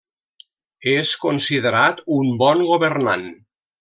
És 0.93 1.11
considerat 1.25 2.01
un 2.17 2.33
bon 2.41 2.65
governant. 2.71 3.29